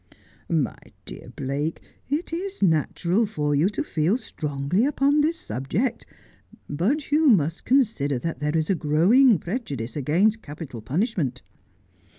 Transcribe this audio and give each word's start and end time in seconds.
'My 0.65 0.77
dear 1.05 1.31
Blake, 1.35 1.79
it 2.09 2.33
is 2.33 2.63
natural 2.63 3.27
for 3.27 3.53
you 3.53 3.69
to 3.69 3.83
feel 3.83 4.17
strongly 4.17 4.83
upon 4.83 5.21
this 5.21 5.37
subject, 5.39 6.07
but 6.67 7.11
you 7.11 7.27
must 7.27 7.65
consider 7.65 8.17
that 8.17 8.39
there 8.39 8.57
is 8.57 8.71
a 8.71 8.73
growing 8.73 9.37
pre 9.37 9.59
judice 9.59 9.95
against 9.95 10.41
capital 10.41 10.81
punishment.' 10.81 11.43